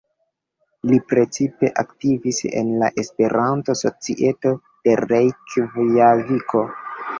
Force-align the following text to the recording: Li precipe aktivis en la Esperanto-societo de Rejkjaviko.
Li 0.91 0.95
precipe 1.11 1.69
aktivis 1.81 2.39
en 2.63 2.73
la 2.85 2.89
Esperanto-societo 3.03 4.55
de 4.89 4.99
Rejkjaviko. 5.05 6.67